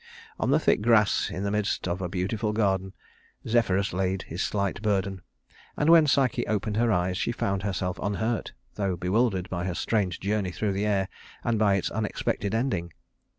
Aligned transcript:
[Illustration: 0.01 0.31
Psyche] 0.31 0.43
On 0.45 0.49
the 0.49 0.59
thick 0.59 0.81
grass 0.81 1.29
in 1.29 1.43
the 1.43 1.51
midst 1.51 1.87
of 1.87 2.01
a 2.01 2.09
beautiful 2.09 2.53
garden, 2.53 2.93
Zephyrus 3.47 3.93
laid 3.93 4.23
his 4.23 4.41
slight 4.41 4.81
burden; 4.81 5.21
and 5.77 5.91
when 5.91 6.07
Psyche 6.07 6.47
opened 6.47 6.77
her 6.77 6.91
eyes, 6.91 7.19
she 7.19 7.31
found 7.31 7.61
herself 7.61 7.99
unhurt, 8.01 8.53
though 8.73 8.95
bewildered 8.95 9.47
by 9.51 9.65
her 9.65 9.75
strange 9.75 10.19
journey 10.19 10.49
through 10.49 10.73
the 10.73 10.87
air 10.87 11.07
and 11.43 11.59
by 11.59 11.75
its 11.75 11.91
unexpected 11.91 12.55
ending. 12.55 12.93